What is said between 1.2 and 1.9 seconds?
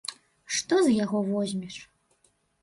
возьмеш?